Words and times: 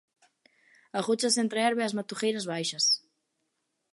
Agóchase 0.99 1.39
entre 1.43 1.57
a 1.59 1.65
herba 1.67 1.81
e 1.83 1.87
as 1.87 1.95
matogueiras 1.97 2.47
baixas. 2.51 2.85